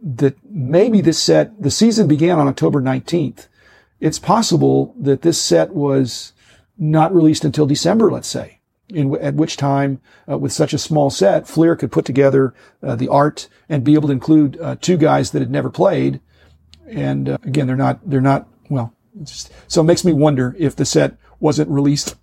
that 0.00 0.36
maybe 0.48 1.00
this 1.00 1.20
set, 1.20 1.60
the 1.60 1.68
season 1.68 2.06
began 2.06 2.38
on 2.38 2.46
October 2.46 2.80
19th. 2.80 3.48
It's 3.98 4.20
possible 4.20 4.94
that 5.00 5.22
this 5.22 5.42
set 5.42 5.74
was 5.74 6.32
not 6.78 7.12
released 7.12 7.44
until 7.44 7.66
December, 7.66 8.08
let's 8.08 8.28
say. 8.28 8.60
In, 8.88 9.16
at 9.16 9.34
which 9.34 9.56
time, 9.56 10.00
uh, 10.30 10.38
with 10.38 10.52
such 10.52 10.72
a 10.72 10.78
small 10.78 11.10
set, 11.10 11.48
Fleer 11.48 11.74
could 11.74 11.90
put 11.90 12.04
together 12.04 12.54
uh, 12.84 12.94
the 12.94 13.08
art 13.08 13.48
and 13.68 13.82
be 13.82 13.94
able 13.94 14.06
to 14.06 14.12
include 14.12 14.60
uh, 14.60 14.76
two 14.80 14.96
guys 14.96 15.32
that 15.32 15.42
had 15.42 15.50
never 15.50 15.70
played. 15.70 16.20
And 16.86 17.30
uh, 17.30 17.38
again, 17.42 17.66
they're 17.66 17.74
not, 17.74 17.98
they're 18.08 18.20
not, 18.20 18.46
well, 18.68 18.94
just, 19.24 19.52
so 19.66 19.80
it 19.80 19.84
makes 19.84 20.04
me 20.04 20.12
wonder 20.12 20.54
if 20.56 20.76
the 20.76 20.84
set 20.84 21.16
wasn't 21.42 21.68
released 21.68 22.14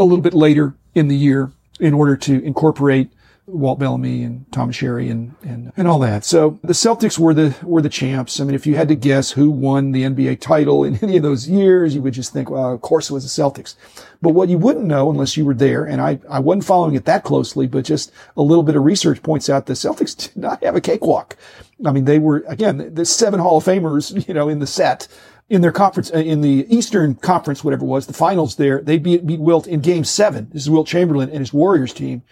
a 0.00 0.04
little 0.04 0.22
bit 0.22 0.34
later 0.34 0.74
in 0.94 1.08
the 1.08 1.16
year 1.16 1.52
in 1.78 1.94
order 1.94 2.16
to 2.16 2.42
incorporate 2.42 3.10
Walt 3.46 3.78
Bellamy 3.78 4.22
and 4.22 4.50
Tom 4.52 4.70
Meschery 4.70 5.10
and, 5.10 5.34
and, 5.42 5.72
and 5.76 5.88
all 5.88 5.98
that. 6.00 6.24
So 6.24 6.58
the 6.62 6.72
Celtics 6.72 7.18
were 7.18 7.34
the, 7.34 7.54
were 7.62 7.82
the 7.82 7.88
champs. 7.88 8.40
I 8.40 8.44
mean, 8.44 8.54
if 8.54 8.66
you 8.66 8.76
had 8.76 8.88
to 8.88 8.94
guess 8.94 9.32
who 9.32 9.50
won 9.50 9.92
the 9.92 10.04
NBA 10.04 10.40
title 10.40 10.84
in 10.84 10.96
any 11.02 11.16
of 11.16 11.22
those 11.22 11.48
years, 11.48 11.94
you 11.94 12.02
would 12.02 12.14
just 12.14 12.32
think, 12.32 12.50
well, 12.50 12.72
of 12.72 12.80
course 12.80 13.10
it 13.10 13.12
was 13.12 13.24
the 13.24 13.42
Celtics. 13.42 13.74
But 14.22 14.30
what 14.30 14.48
you 14.48 14.58
wouldn't 14.58 14.86
know 14.86 15.10
unless 15.10 15.36
you 15.36 15.44
were 15.44 15.54
there, 15.54 15.84
and 15.84 16.00
I, 16.00 16.20
I 16.28 16.38
wasn't 16.38 16.64
following 16.64 16.94
it 16.94 17.04
that 17.06 17.24
closely, 17.24 17.66
but 17.66 17.84
just 17.84 18.12
a 18.36 18.42
little 18.42 18.62
bit 18.62 18.76
of 18.76 18.84
research 18.84 19.22
points 19.22 19.50
out 19.50 19.66
the 19.66 19.74
Celtics 19.74 20.16
did 20.32 20.36
not 20.36 20.62
have 20.62 20.76
a 20.76 20.80
cakewalk. 20.80 21.36
I 21.84 21.92
mean, 21.92 22.04
they 22.04 22.18
were, 22.18 22.44
again, 22.46 22.94
the 22.94 23.04
seven 23.04 23.40
Hall 23.40 23.58
of 23.58 23.64
Famers, 23.64 24.26
you 24.28 24.34
know, 24.34 24.48
in 24.48 24.60
the 24.60 24.66
set 24.66 25.08
in 25.50 25.60
their 25.60 25.72
conference, 25.72 26.10
uh, 26.14 26.18
in 26.18 26.40
the 26.40 26.64
Eastern 26.74 27.16
Conference, 27.16 27.64
whatever 27.64 27.84
it 27.84 27.88
was, 27.88 28.06
the 28.06 28.12
finals 28.12 28.54
there, 28.54 28.80
they 28.80 28.98
beat, 28.98 29.26
beat 29.26 29.40
Wilt 29.40 29.66
in 29.66 29.80
game 29.80 30.04
seven. 30.04 30.48
This 30.52 30.62
is 30.62 30.70
Wilt 30.70 30.86
Chamberlain 30.86 31.28
and 31.28 31.40
his 31.40 31.52
Warriors 31.52 31.92
team 31.92 32.22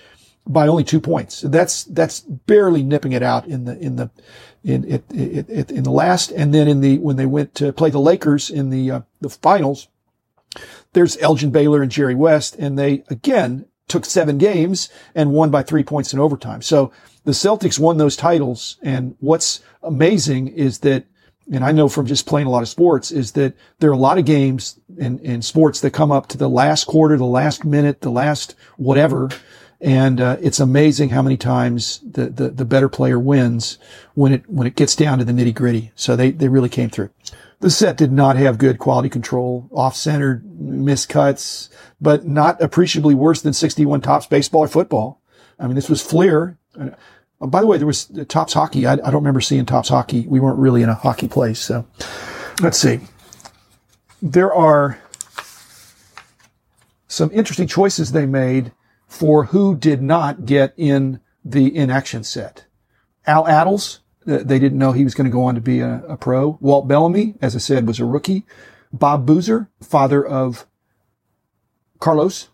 by 0.46 0.68
only 0.68 0.84
two 0.84 1.00
points. 1.00 1.42
That's, 1.42 1.84
that's 1.84 2.20
barely 2.20 2.82
nipping 2.82 3.12
it 3.12 3.22
out 3.22 3.46
in 3.46 3.64
the, 3.64 3.76
in 3.78 3.96
the, 3.96 4.10
in, 4.64 4.84
it, 4.84 5.04
it, 5.12 5.50
it, 5.50 5.70
in 5.72 5.82
the 5.82 5.90
last. 5.90 6.30
And 6.30 6.54
then 6.54 6.68
in 6.68 6.80
the, 6.80 6.98
when 6.98 7.16
they 7.16 7.26
went 7.26 7.54
to 7.56 7.72
play 7.72 7.90
the 7.90 7.98
Lakers 7.98 8.50
in 8.50 8.70
the, 8.70 8.90
uh, 8.90 9.00
the 9.20 9.28
finals, 9.28 9.88
there's 10.92 11.18
Elgin 11.18 11.50
Baylor 11.50 11.82
and 11.82 11.90
Jerry 11.90 12.14
West. 12.14 12.56
And 12.56 12.78
they 12.78 13.02
again 13.10 13.66
took 13.88 14.04
seven 14.04 14.38
games 14.38 14.88
and 15.14 15.32
won 15.32 15.50
by 15.50 15.62
three 15.64 15.82
points 15.82 16.12
in 16.12 16.20
overtime. 16.20 16.62
So 16.62 16.92
the 17.24 17.32
Celtics 17.32 17.78
won 17.78 17.98
those 17.98 18.16
titles. 18.16 18.78
And 18.80 19.16
what's 19.18 19.60
amazing 19.82 20.48
is 20.48 20.78
that 20.80 21.04
and 21.52 21.64
I 21.64 21.72
know 21.72 21.88
from 21.88 22.06
just 22.06 22.26
playing 22.26 22.46
a 22.46 22.50
lot 22.50 22.62
of 22.62 22.68
sports 22.68 23.10
is 23.10 23.32
that 23.32 23.54
there 23.78 23.90
are 23.90 23.94
a 23.94 23.98
lot 23.98 24.18
of 24.18 24.24
games 24.24 24.78
in, 24.96 25.18
in 25.20 25.42
sports 25.42 25.80
that 25.80 25.92
come 25.92 26.12
up 26.12 26.28
to 26.28 26.38
the 26.38 26.48
last 26.48 26.84
quarter, 26.84 27.16
the 27.16 27.24
last 27.24 27.64
minute, 27.64 28.00
the 28.00 28.10
last 28.10 28.54
whatever. 28.76 29.30
And, 29.80 30.20
uh, 30.20 30.36
it's 30.40 30.60
amazing 30.60 31.10
how 31.10 31.22
many 31.22 31.36
times 31.36 32.00
the, 32.00 32.26
the, 32.26 32.50
the 32.50 32.64
better 32.64 32.88
player 32.88 33.18
wins 33.18 33.78
when 34.14 34.32
it, 34.32 34.48
when 34.50 34.66
it 34.66 34.74
gets 34.74 34.96
down 34.96 35.18
to 35.18 35.24
the 35.24 35.32
nitty 35.32 35.54
gritty. 35.54 35.92
So 35.94 36.16
they, 36.16 36.32
they 36.32 36.48
really 36.48 36.68
came 36.68 36.90
through. 36.90 37.10
The 37.60 37.70
set 37.70 37.96
did 37.96 38.12
not 38.12 38.36
have 38.36 38.58
good 38.58 38.78
quality 38.78 39.08
control, 39.08 39.68
off-centered 39.72 40.44
miscuts, 40.60 41.68
but 42.00 42.26
not 42.26 42.60
appreciably 42.60 43.14
worse 43.14 43.42
than 43.42 43.52
61 43.52 44.00
Topps 44.00 44.26
baseball 44.26 44.62
or 44.62 44.68
football. 44.68 45.20
I 45.58 45.66
mean, 45.66 45.74
this 45.74 45.88
was 45.88 46.02
Fleer. 46.02 46.58
Uh, 47.40 47.46
by 47.46 47.60
the 47.60 47.66
way, 47.66 47.78
there 47.78 47.86
was 47.86 48.10
uh, 48.18 48.24
Topps 48.28 48.52
hockey. 48.52 48.86
I, 48.86 48.92
I, 48.92 48.96
don't 48.96 49.14
remember 49.14 49.40
seeing 49.40 49.66
Topps 49.66 49.88
hockey. 49.88 50.26
We 50.26 50.40
weren't 50.40 50.58
really 50.58 50.82
in 50.82 50.88
a 50.88 50.94
hockey 50.94 51.28
place. 51.28 51.60
So 51.60 51.86
let's 52.60 52.78
see. 52.78 53.00
There 54.20 54.52
are 54.52 54.98
some 57.06 57.30
interesting 57.32 57.66
choices 57.66 58.12
they 58.12 58.26
made 58.26 58.72
for 59.06 59.46
who 59.46 59.76
did 59.76 60.02
not 60.02 60.44
get 60.44 60.74
in 60.76 61.20
the 61.44 61.74
inaction 61.74 62.24
set. 62.24 62.66
Al 63.26 63.44
Attles, 63.44 64.00
they 64.24 64.58
didn't 64.58 64.78
know 64.78 64.92
he 64.92 65.04
was 65.04 65.14
going 65.14 65.24
to 65.24 65.30
go 65.30 65.44
on 65.44 65.54
to 65.54 65.60
be 65.60 65.80
a, 65.80 66.02
a, 66.08 66.16
pro. 66.16 66.58
Walt 66.60 66.88
Bellamy, 66.88 67.34
as 67.40 67.54
I 67.54 67.58
said, 67.58 67.86
was 67.86 68.00
a 68.00 68.04
rookie. 68.04 68.44
Bob 68.92 69.26
Boozer, 69.26 69.70
father 69.80 70.24
of 70.24 70.66
Carlos. 71.98 72.48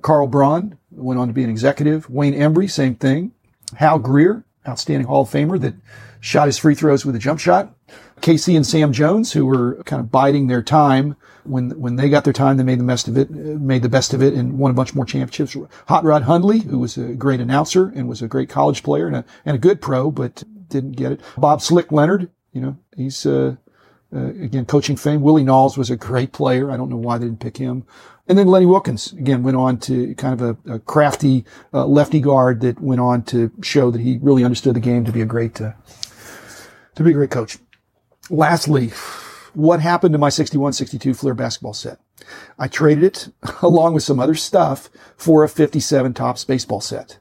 Carl 0.00 0.26
Braun 0.26 0.78
went 0.90 1.20
on 1.20 1.28
to 1.28 1.34
be 1.34 1.44
an 1.44 1.50
executive. 1.50 2.10
Wayne 2.10 2.34
Embry, 2.34 2.68
same 2.68 2.96
thing. 2.96 3.32
Hal 3.76 3.98
Greer, 3.98 4.44
outstanding 4.66 5.06
Hall 5.06 5.22
of 5.22 5.30
Famer 5.30 5.60
that 5.60 5.74
shot 6.20 6.46
his 6.46 6.58
free 6.58 6.74
throws 6.74 7.04
with 7.04 7.16
a 7.16 7.18
jump 7.18 7.40
shot. 7.40 7.74
K.C. 8.20 8.54
and 8.54 8.66
Sam 8.66 8.92
Jones, 8.92 9.32
who 9.32 9.44
were 9.44 9.82
kind 9.84 10.00
of 10.00 10.10
biding 10.10 10.46
their 10.46 10.62
time 10.62 11.16
when 11.44 11.70
when 11.70 11.96
they 11.96 12.08
got 12.08 12.24
their 12.24 12.32
time, 12.32 12.56
they 12.56 12.62
made 12.62 12.78
the 12.78 12.84
best 12.84 13.08
of 13.08 13.16
it, 13.16 13.30
made 13.30 13.82
the 13.82 13.88
best 13.88 14.14
of 14.14 14.22
it, 14.22 14.34
and 14.34 14.58
won 14.58 14.70
a 14.70 14.74
bunch 14.74 14.94
more 14.94 15.04
championships. 15.04 15.56
Hot 15.88 16.04
Rod 16.04 16.22
Hundley, 16.22 16.60
who 16.60 16.78
was 16.78 16.96
a 16.96 17.14
great 17.14 17.40
announcer 17.40 17.88
and 17.88 18.08
was 18.08 18.22
a 18.22 18.28
great 18.28 18.48
college 18.48 18.82
player 18.82 19.06
and 19.06 19.16
a 19.16 19.24
and 19.44 19.56
a 19.56 19.58
good 19.58 19.80
pro, 19.80 20.10
but 20.10 20.44
didn't 20.68 20.92
get 20.92 21.12
it. 21.12 21.20
Bob 21.36 21.60
Slick 21.62 21.92
Leonard, 21.92 22.30
you 22.52 22.60
know, 22.60 22.76
he's, 22.96 23.26
uh, 23.26 23.56
uh, 24.14 24.26
again, 24.26 24.64
coaching 24.64 24.96
fame. 24.96 25.20
Willie 25.22 25.44
Naulls 25.44 25.76
was 25.76 25.90
a 25.90 25.96
great 25.96 26.32
player. 26.32 26.70
I 26.70 26.76
don't 26.76 26.90
know 26.90 26.96
why 26.96 27.18
they 27.18 27.26
didn't 27.26 27.40
pick 27.40 27.58
him. 27.58 27.84
And 28.28 28.38
then 28.38 28.46
Lenny 28.46 28.66
Wilkens 28.66 29.12
again, 29.12 29.42
went 29.42 29.56
on 29.56 29.78
to 29.80 30.14
kind 30.14 30.40
of 30.40 30.58
a, 30.66 30.74
a 30.74 30.78
crafty 30.78 31.44
uh, 31.74 31.86
lefty 31.86 32.20
guard 32.20 32.60
that 32.60 32.80
went 32.80 33.00
on 33.00 33.22
to 33.24 33.50
show 33.62 33.90
that 33.90 34.00
he 34.00 34.18
really 34.22 34.44
understood 34.44 34.74
the 34.74 34.80
game 34.80 35.04
to 35.04 35.12
be 35.12 35.20
a 35.20 35.26
great, 35.26 35.60
uh, 35.60 35.72
to 36.94 37.02
be 37.02 37.10
a 37.10 37.14
great 37.14 37.30
coach. 37.30 37.58
Lastly, 38.30 38.92
what 39.54 39.80
happened 39.80 40.12
to 40.12 40.18
my 40.18 40.28
61-62 40.28 41.16
Fleer 41.16 41.34
basketball 41.34 41.74
set? 41.74 41.98
I 42.58 42.68
traded 42.68 43.04
it 43.04 43.28
along 43.62 43.94
with 43.94 44.02
some 44.02 44.20
other 44.20 44.34
stuff 44.34 44.88
for 45.16 45.42
a 45.42 45.48
57 45.48 46.14
Topps 46.14 46.44
baseball 46.44 46.80
set. 46.80 47.18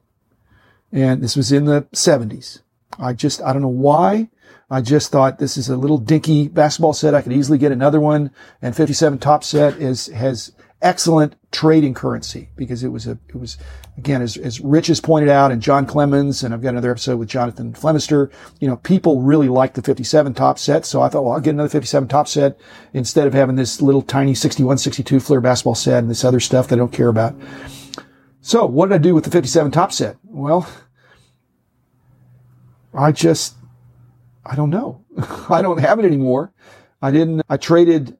And 0.91 1.23
this 1.23 1.35
was 1.35 1.51
in 1.51 1.65
the 1.65 1.83
70s. 1.93 2.61
I 2.99 3.13
just, 3.13 3.41
I 3.41 3.53
don't 3.53 3.61
know 3.61 3.67
why. 3.67 4.29
I 4.71 4.79
just 4.79 5.11
thought 5.11 5.37
this 5.37 5.57
is 5.57 5.67
a 5.67 5.75
little 5.75 5.97
dinky 5.97 6.47
basketball 6.47 6.93
set. 6.93 7.13
I 7.13 7.21
could 7.21 7.33
easily 7.33 7.57
get 7.57 7.73
another 7.73 7.99
one. 7.99 8.31
And 8.61 8.73
57 8.73 9.19
Topps 9.19 9.47
set 9.47 9.73
is, 9.73 10.07
has 10.07 10.53
excellent 10.81 11.35
trading 11.51 11.93
currency 11.93 12.47
because 12.55 12.81
it 12.81 12.87
was 12.87 13.05
a, 13.05 13.19
it 13.27 13.35
was, 13.35 13.57
again, 13.97 14.21
as, 14.21 14.37
as 14.37 14.61
Rich 14.61 14.87
has 14.87 15.01
pointed 15.01 15.27
out 15.27 15.51
and 15.51 15.61
John 15.61 15.85
Clemens, 15.85 16.41
and 16.41 16.53
I've 16.53 16.61
got 16.61 16.69
another 16.69 16.89
episode 16.89 17.17
with 17.17 17.27
Jonathan 17.27 17.73
Flemister, 17.73 18.31
you 18.61 18.67
know, 18.69 18.77
people 18.77 19.21
really 19.21 19.49
like 19.49 19.73
the 19.73 19.81
57 19.81 20.33
Topps 20.35 20.61
set. 20.61 20.85
So 20.85 21.01
I 21.01 21.09
thought, 21.09 21.25
well, 21.25 21.33
I'll 21.33 21.41
get 21.41 21.49
another 21.53 21.67
57 21.67 22.07
Topps 22.07 22.31
set 22.31 22.57
instead 22.93 23.27
of 23.27 23.33
having 23.33 23.57
this 23.57 23.81
little 23.81 24.01
tiny 24.01 24.33
61, 24.33 24.77
62 24.77 25.19
Fleer 25.19 25.41
basketball 25.41 25.75
set 25.75 25.99
and 25.99 26.09
this 26.09 26.23
other 26.23 26.39
stuff 26.39 26.69
that 26.69 26.75
I 26.75 26.77
don't 26.77 26.93
care 26.93 27.09
about. 27.09 27.35
So 28.39 28.65
what 28.65 28.87
did 28.87 28.95
I 28.95 28.99
do 28.99 29.13
with 29.13 29.25
the 29.25 29.31
57 29.31 29.69
Topps 29.69 29.97
set? 29.97 30.15
Well, 30.23 30.65
I 32.93 33.11
just, 33.11 33.55
I 34.45 34.55
don't 34.55 34.69
know. 34.69 35.03
I 35.49 35.61
don't 35.61 35.79
have 35.79 35.99
it 35.99 36.05
anymore. 36.05 36.51
I 37.01 37.11
didn't, 37.11 37.41
I 37.49 37.57
traded, 37.57 38.17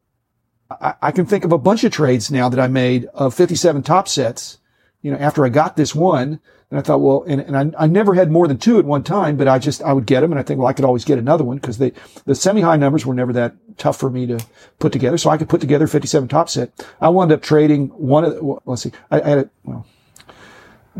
I, 0.70 0.96
I, 1.02 1.12
can 1.12 1.26
think 1.26 1.46
of 1.46 1.52
a 1.52 1.58
bunch 1.58 1.84
of 1.84 1.92
trades 1.92 2.32
now 2.32 2.50
that 2.50 2.60
I 2.60 2.68
made 2.68 3.06
of 3.14 3.34
57 3.34 3.84
Topps 3.84 4.12
sets, 4.12 4.58
you 5.02 5.12
know, 5.12 5.18
after 5.18 5.46
I 5.46 5.50
got 5.50 5.76
this 5.76 5.94
one. 5.94 6.40
And 6.70 6.80
I 6.80 6.84
thought, 6.84 7.02
well, 7.02 7.26
and, 7.28 7.42
and 7.42 7.76
I, 7.76 7.84
I 7.84 7.88
never 7.88 8.14
had 8.14 8.32
more 8.32 8.48
than 8.48 8.58
two 8.58 8.80
at 8.80 8.86
one 8.86 9.04
time, 9.04 9.36
but 9.36 9.48
I 9.48 9.60
just, 9.60 9.84
I 9.84 9.92
would 9.92 10.06
get 10.06 10.22
them. 10.22 10.32
And 10.32 10.40
I 10.40 10.44
think, 10.44 10.58
well, 10.58 10.70
I 10.70 10.74
could 10.74 10.86
always 10.86 11.04
get 11.04 11.20
another 11.20 11.44
one 11.44 11.58
because 11.58 11.78
they, 11.80 11.92
the 12.26 12.34
semi-high 12.34 12.78
numbers 12.78 13.06
were 13.06 13.14
never 13.14 13.34
that 13.34 13.56
tough 13.78 14.00
for 14.00 14.10
me 14.10 14.26
to 14.28 14.40
put 14.80 14.94
together. 14.94 15.18
So 15.18 15.30
I 15.30 15.38
could 15.38 15.50
put 15.50 15.60
together 15.60 15.86
57 15.86 16.30
Topps 16.30 16.54
set. 16.54 16.72
I 17.02 17.10
wound 17.10 17.34
up 17.34 17.42
trading 17.42 17.90
one 17.90 18.24
of 18.24 18.42
well, 18.42 18.62
let's 18.66 18.84
see, 18.84 18.94
I, 19.12 19.20
I 19.20 19.28
had 19.28 19.38
a, 19.40 19.50
well, 19.66 19.86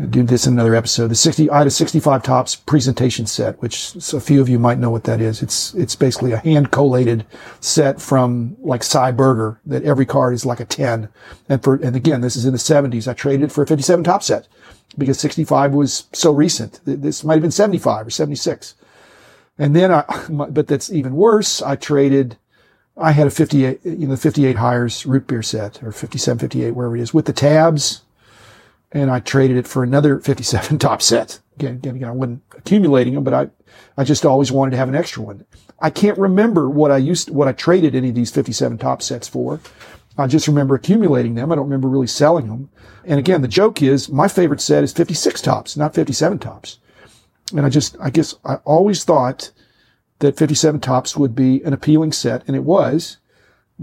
do 0.08 0.22
this 0.22 0.46
in 0.46 0.54
another 0.54 0.74
episode. 0.74 1.08
The 1.08 1.14
60, 1.14 1.50
I 1.50 1.58
had 1.58 1.66
a 1.66 1.70
65 1.70 2.22
Topps 2.22 2.56
presentation 2.56 3.26
set, 3.26 3.60
which 3.60 3.94
a 4.12 4.20
few 4.20 4.40
of 4.40 4.48
you 4.48 4.58
might 4.58 4.78
know 4.78 4.90
what 4.90 5.04
that 5.04 5.20
is. 5.20 5.42
It's, 5.42 5.74
it's 5.74 5.94
basically 5.94 6.32
a 6.32 6.38
hand 6.38 6.70
collated 6.70 7.26
set 7.60 8.00
from 8.00 8.56
like 8.60 8.82
Sy 8.82 9.10
Berger 9.10 9.60
that 9.66 9.82
every 9.84 10.06
card 10.06 10.32
is 10.32 10.46
like 10.46 10.60
a 10.60 10.64
10. 10.64 11.08
And 11.48 11.62
for, 11.62 11.74
and 11.74 11.94
again, 11.94 12.22
this 12.22 12.36
is 12.36 12.46
in 12.46 12.52
the 12.52 12.58
70s. 12.58 13.06
I 13.06 13.12
traded 13.12 13.52
for 13.52 13.62
a 13.62 13.66
57 13.66 14.02
Topps 14.04 14.26
set 14.26 14.48
because 14.96 15.20
65 15.20 15.74
was 15.74 16.04
so 16.12 16.32
recent. 16.32 16.80
This 16.84 17.22
might 17.22 17.34
have 17.34 17.42
been 17.42 17.50
75 17.50 18.06
or 18.06 18.10
76. 18.10 18.74
And 19.58 19.76
then 19.76 19.92
I, 19.92 20.04
but 20.30 20.68
that's 20.68 20.90
even 20.90 21.16
worse. 21.16 21.60
I 21.60 21.76
traded, 21.76 22.38
I 22.96 23.12
had 23.12 23.26
a 23.26 23.30
58, 23.30 23.80
you 23.84 24.06
know, 24.06 24.16
58 24.16 24.56
Hires 24.56 25.04
root 25.04 25.26
beer 25.26 25.42
set 25.42 25.82
or 25.82 25.92
57, 25.92 26.38
58, 26.38 26.70
wherever 26.70 26.96
it 26.96 27.02
is 27.02 27.12
with 27.12 27.26
the 27.26 27.34
tabs 27.34 28.00
and 28.92 29.10
I 29.10 29.20
traded 29.20 29.56
it 29.56 29.66
for 29.66 29.82
another 29.82 30.20
57 30.20 30.78
Topps 30.78 31.06
set. 31.06 31.40
Again, 31.56 31.76
again, 31.76 31.96
again, 31.96 32.08
I 32.08 32.12
wasn't 32.12 32.42
accumulating 32.56 33.14
them, 33.14 33.24
but 33.24 33.34
I, 33.34 33.50
I 33.96 34.04
just 34.04 34.24
always 34.24 34.52
wanted 34.52 34.72
to 34.72 34.76
have 34.76 34.88
an 34.88 34.94
extra 34.94 35.22
one. 35.22 35.44
I 35.80 35.90
can't 35.90 36.18
remember 36.18 36.68
what 36.68 36.90
I 36.90 36.98
used, 36.98 37.30
what 37.30 37.48
I 37.48 37.52
traded 37.52 37.94
any 37.94 38.10
of 38.10 38.14
these 38.14 38.30
57 38.30 38.78
Topps 38.78 39.06
sets 39.06 39.28
for. 39.28 39.60
I 40.16 40.26
just 40.26 40.46
remember 40.46 40.74
accumulating 40.74 41.34
them. 41.34 41.50
I 41.50 41.54
don't 41.54 41.64
remember 41.64 41.88
really 41.88 42.06
selling 42.06 42.48
them. 42.48 42.68
And 43.04 43.18
again, 43.18 43.40
the 43.42 43.48
joke 43.48 43.82
is 43.82 44.10
my 44.10 44.28
favorite 44.28 44.60
set 44.60 44.84
is 44.84 44.92
56 44.92 45.40
Topps, 45.40 45.76
not 45.76 45.94
57 45.94 46.38
Topps. 46.38 46.78
And 47.56 47.66
I 47.66 47.68
just, 47.68 47.96
I 48.00 48.10
guess 48.10 48.34
I 48.44 48.56
always 48.56 49.04
thought 49.04 49.52
that 50.22 50.38
57 50.38 50.80
tops 50.80 51.16
would 51.16 51.34
be 51.34 51.62
an 51.64 51.72
appealing 51.72 52.12
set, 52.12 52.44
and 52.46 52.56
it 52.56 52.64
was. 52.64 53.18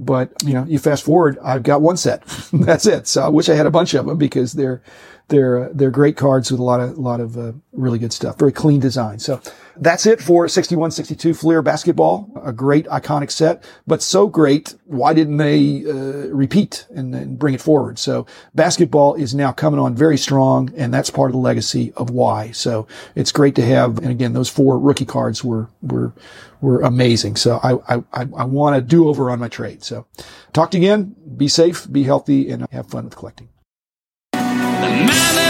But, 0.05 0.31
you 0.43 0.53
know, 0.53 0.63
you 0.65 0.79
fast 0.79 1.03
forward, 1.03 1.37
I've 1.43 1.63
got 1.63 1.81
one 1.81 1.97
set. 1.97 2.23
That's 2.53 2.85
it. 2.85 3.07
So 3.07 3.23
I 3.23 3.29
wish 3.29 3.49
I 3.49 3.55
had 3.55 3.65
a 3.65 3.71
bunch 3.71 3.93
of 3.93 4.05
them 4.05 4.17
because 4.17 4.53
they're, 4.53 4.81
they're, 5.29 5.69
they're 5.73 5.91
great 5.91 6.17
cards 6.17 6.51
with 6.51 6.59
a 6.59 6.63
lot 6.63 6.79
of, 6.79 6.97
a 6.97 7.01
lot 7.01 7.19
of, 7.19 7.37
uh, 7.37 7.53
really 7.71 7.99
good 7.99 8.11
stuff. 8.11 8.37
Very 8.37 8.51
clean 8.51 8.79
design. 8.79 9.19
So 9.19 9.41
that's 9.77 10.05
it 10.05 10.21
for 10.21 10.47
61, 10.47 10.91
62 10.91 11.33
Fleer 11.33 11.61
basketball. 11.61 12.29
A 12.43 12.51
great 12.51 12.85
iconic 12.87 13.31
set, 13.31 13.63
but 13.87 14.01
so 14.01 14.27
great. 14.27 14.75
Why 14.85 15.13
didn't 15.13 15.37
they, 15.37 15.85
uh, 15.85 16.29
repeat 16.33 16.85
and, 16.93 17.15
and 17.15 17.39
bring 17.39 17.53
it 17.53 17.61
forward? 17.61 17.97
So 17.97 18.25
basketball 18.53 19.15
is 19.15 19.33
now 19.33 19.51
coming 19.51 19.79
on 19.79 19.95
very 19.95 20.17
strong 20.17 20.73
and 20.75 20.93
that's 20.93 21.09
part 21.09 21.29
of 21.29 21.33
the 21.33 21.39
legacy 21.39 21.93
of 21.95 22.09
why. 22.09 22.51
So 22.51 22.87
it's 23.15 23.31
great 23.31 23.55
to 23.55 23.65
have. 23.65 23.99
And 23.99 24.09
again, 24.09 24.33
those 24.33 24.49
four 24.49 24.77
rookie 24.77 25.05
cards 25.05 25.43
were, 25.43 25.69
were, 25.81 26.13
were 26.61 26.81
amazing. 26.81 27.37
So 27.37 27.59
I, 27.63 27.95
I, 27.95 28.03
I 28.13 28.43
want 28.43 28.75
to 28.75 28.81
do 28.81 29.07
over 29.07 29.29
on 29.29 29.39
my 29.39 29.47
trade. 29.47 29.83
So 29.83 30.05
talk 30.53 30.71
to 30.71 30.77
you 30.77 30.83
again. 30.83 31.15
Be 31.37 31.47
safe, 31.47 31.89
be 31.89 32.03
healthy, 32.03 32.49
and 32.49 32.67
have 32.71 32.87
fun 32.87 33.05
with 33.05 33.15
collecting. 33.15 33.49
The 34.81 34.87
man 34.87 35.48